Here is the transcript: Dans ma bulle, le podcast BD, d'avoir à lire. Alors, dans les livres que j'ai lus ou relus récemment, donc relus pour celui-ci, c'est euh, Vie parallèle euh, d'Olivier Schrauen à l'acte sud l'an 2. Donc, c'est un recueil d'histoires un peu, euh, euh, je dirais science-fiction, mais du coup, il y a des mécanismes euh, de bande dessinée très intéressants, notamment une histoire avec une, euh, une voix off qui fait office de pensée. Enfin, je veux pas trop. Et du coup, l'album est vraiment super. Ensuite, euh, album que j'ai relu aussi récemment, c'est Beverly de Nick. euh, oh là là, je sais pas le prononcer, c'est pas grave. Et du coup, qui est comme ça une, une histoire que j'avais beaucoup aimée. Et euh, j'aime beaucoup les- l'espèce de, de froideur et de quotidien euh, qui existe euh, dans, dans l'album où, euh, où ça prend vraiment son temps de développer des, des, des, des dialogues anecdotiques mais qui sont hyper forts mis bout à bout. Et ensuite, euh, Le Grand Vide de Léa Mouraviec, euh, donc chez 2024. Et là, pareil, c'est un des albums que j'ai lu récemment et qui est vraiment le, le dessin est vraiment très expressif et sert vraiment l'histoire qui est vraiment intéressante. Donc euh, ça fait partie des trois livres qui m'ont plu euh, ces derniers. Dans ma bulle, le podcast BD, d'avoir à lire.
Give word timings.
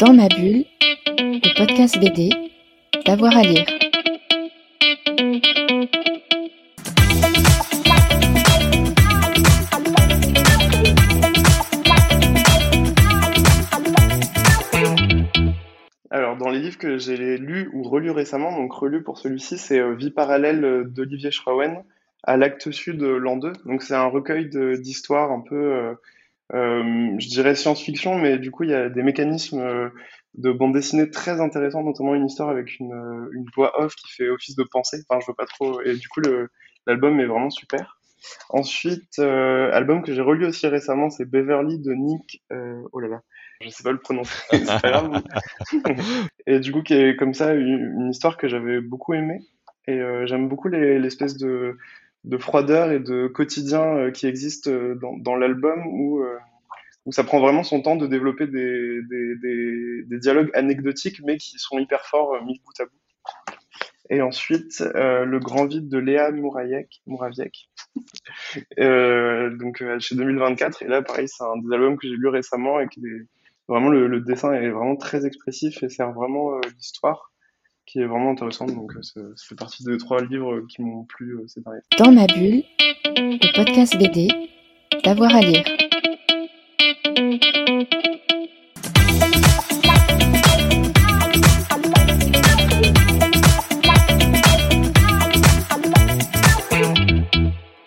Dans 0.00 0.14
ma 0.14 0.28
bulle, 0.28 0.64
le 1.18 1.58
podcast 1.58 2.00
BD, 2.00 2.30
d'avoir 3.04 3.36
à 3.36 3.42
lire. 3.42 3.66
Alors, 16.10 16.38
dans 16.38 16.48
les 16.48 16.60
livres 16.60 16.78
que 16.78 16.96
j'ai 16.96 17.36
lus 17.36 17.68
ou 17.74 17.82
relus 17.82 18.10
récemment, 18.10 18.52
donc 18.56 18.72
relus 18.72 19.02
pour 19.02 19.18
celui-ci, 19.18 19.58
c'est 19.58 19.80
euh, 19.80 19.94
Vie 19.94 20.10
parallèle 20.10 20.64
euh, 20.64 20.84
d'Olivier 20.84 21.30
Schrauen 21.30 21.84
à 22.22 22.38
l'acte 22.38 22.70
sud 22.70 23.02
l'an 23.02 23.36
2. 23.36 23.52
Donc, 23.66 23.82
c'est 23.82 23.94
un 23.94 24.06
recueil 24.06 24.48
d'histoires 24.80 25.30
un 25.30 25.40
peu, 25.40 25.56
euh, 25.56 25.92
euh, 25.92 25.94
je 26.52 27.28
dirais 27.28 27.54
science-fiction, 27.54 28.18
mais 28.18 28.38
du 28.38 28.50
coup, 28.50 28.64
il 28.64 28.70
y 28.70 28.74
a 28.74 28.88
des 28.88 29.02
mécanismes 29.02 29.60
euh, 29.60 29.88
de 30.34 30.52
bande 30.52 30.72
dessinée 30.74 31.10
très 31.10 31.40
intéressants, 31.40 31.82
notamment 31.82 32.14
une 32.14 32.26
histoire 32.26 32.48
avec 32.50 32.78
une, 32.78 32.92
euh, 32.92 33.30
une 33.32 33.44
voix 33.54 33.80
off 33.80 33.94
qui 33.94 34.12
fait 34.12 34.28
office 34.28 34.56
de 34.56 34.64
pensée. 34.64 34.98
Enfin, 35.08 35.20
je 35.20 35.26
veux 35.30 35.34
pas 35.34 35.46
trop. 35.46 35.80
Et 35.82 35.94
du 35.96 36.08
coup, 36.08 36.20
l'album 36.86 37.20
est 37.20 37.26
vraiment 37.26 37.50
super. 37.50 37.98
Ensuite, 38.50 39.18
euh, 39.18 39.70
album 39.72 40.02
que 40.02 40.12
j'ai 40.12 40.20
relu 40.20 40.46
aussi 40.46 40.66
récemment, 40.66 41.08
c'est 41.10 41.24
Beverly 41.24 41.78
de 41.78 41.92
Nick. 41.92 42.42
euh, 42.52 42.82
oh 42.92 43.00
là 43.00 43.08
là, 43.08 43.22
je 43.62 43.68
sais 43.70 43.82
pas 43.82 43.92
le 43.92 43.98
prononcer, 43.98 44.36
c'est 44.50 44.80
pas 44.82 44.90
grave. 44.90 45.22
Et 46.46 46.60
du 46.60 46.72
coup, 46.72 46.82
qui 46.82 46.94
est 46.94 47.16
comme 47.16 47.34
ça 47.34 47.54
une, 47.54 47.96
une 48.00 48.10
histoire 48.10 48.36
que 48.36 48.48
j'avais 48.48 48.80
beaucoup 48.80 49.14
aimée. 49.14 49.40
Et 49.86 49.98
euh, 49.98 50.26
j'aime 50.26 50.48
beaucoup 50.48 50.68
les- 50.68 50.98
l'espèce 50.98 51.36
de, 51.36 51.78
de 52.24 52.38
froideur 52.38 52.92
et 52.92 53.00
de 53.00 53.26
quotidien 53.28 53.96
euh, 53.96 54.10
qui 54.10 54.26
existe 54.26 54.68
euh, 54.68 54.94
dans, 54.96 55.16
dans 55.16 55.36
l'album 55.36 55.86
où, 55.86 56.20
euh, 56.20 56.36
où 57.06 57.12
ça 57.12 57.24
prend 57.24 57.40
vraiment 57.40 57.62
son 57.62 57.80
temps 57.80 57.96
de 57.96 58.06
développer 58.06 58.46
des, 58.46 59.00
des, 59.08 59.36
des, 59.36 60.02
des 60.04 60.18
dialogues 60.18 60.50
anecdotiques 60.54 61.20
mais 61.24 61.38
qui 61.38 61.58
sont 61.58 61.78
hyper 61.78 62.04
forts 62.04 62.42
mis 62.44 62.60
bout 62.64 62.82
à 62.82 62.84
bout. 62.84 62.92
Et 64.12 64.22
ensuite, 64.22 64.82
euh, 64.96 65.24
Le 65.24 65.38
Grand 65.38 65.66
Vide 65.66 65.88
de 65.88 65.98
Léa 65.98 66.32
Mouraviec, 66.32 67.00
euh, 68.80 69.56
donc 69.56 69.84
chez 70.00 70.16
2024. 70.16 70.82
Et 70.82 70.88
là, 70.88 71.00
pareil, 71.00 71.28
c'est 71.28 71.44
un 71.44 71.56
des 71.58 71.72
albums 71.72 71.96
que 71.96 72.08
j'ai 72.08 72.16
lu 72.16 72.26
récemment 72.26 72.80
et 72.80 72.88
qui 72.88 72.98
est 72.98 73.26
vraiment 73.68 73.88
le, 73.88 74.08
le 74.08 74.20
dessin 74.20 74.52
est 74.52 74.68
vraiment 74.68 74.96
très 74.96 75.26
expressif 75.26 75.80
et 75.84 75.88
sert 75.88 76.10
vraiment 76.10 76.58
l'histoire 76.76 77.29
qui 77.90 77.98
est 77.98 78.06
vraiment 78.06 78.30
intéressante. 78.30 78.74
Donc 78.74 78.94
euh, 78.96 79.02
ça 79.02 79.20
fait 79.48 79.54
partie 79.54 79.84
des 79.84 79.98
trois 79.98 80.22
livres 80.22 80.60
qui 80.68 80.82
m'ont 80.82 81.04
plu 81.04 81.34
euh, 81.34 81.44
ces 81.48 81.60
derniers. 81.60 81.80
Dans 81.98 82.12
ma 82.12 82.26
bulle, 82.26 82.62
le 83.16 83.56
podcast 83.56 83.98
BD, 83.98 84.28
d'avoir 85.04 85.34
à 85.34 85.40
lire. 85.40 85.64